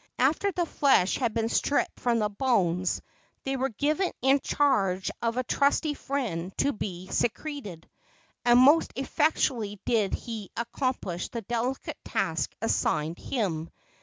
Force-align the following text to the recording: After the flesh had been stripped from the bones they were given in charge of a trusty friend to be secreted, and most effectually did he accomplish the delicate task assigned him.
After 0.17 0.51
the 0.51 0.65
flesh 0.65 1.17
had 1.19 1.35
been 1.35 1.47
stripped 1.47 1.99
from 1.99 2.17
the 2.17 2.27
bones 2.29 3.03
they 3.43 3.55
were 3.55 3.69
given 3.69 4.11
in 4.23 4.39
charge 4.39 5.11
of 5.21 5.37
a 5.37 5.43
trusty 5.43 5.93
friend 5.93 6.51
to 6.57 6.73
be 6.73 7.05
secreted, 7.11 7.87
and 8.43 8.57
most 8.59 8.91
effectually 8.95 9.79
did 9.85 10.15
he 10.15 10.49
accomplish 10.57 11.27
the 11.29 11.41
delicate 11.41 11.97
task 12.03 12.51
assigned 12.63 13.19
him. 13.19 13.69